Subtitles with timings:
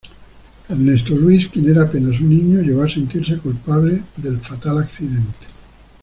[0.67, 5.37] Ernesto Luis, quien era apenas un niño, llegó a sentirse culpable del fatal accidente.